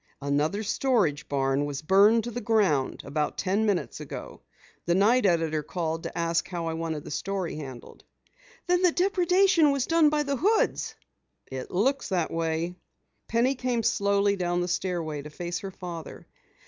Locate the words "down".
14.35-14.61